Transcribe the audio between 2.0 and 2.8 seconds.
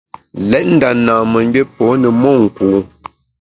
ne monku.